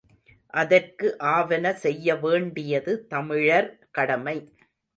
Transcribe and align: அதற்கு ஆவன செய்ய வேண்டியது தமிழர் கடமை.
அதற்கு 0.53 1.07
ஆவன 1.33 1.73
செய்ய 1.83 2.15
வேண்டியது 2.15 3.05
தமிழர் 3.07 3.69
கடமை. 3.91 4.37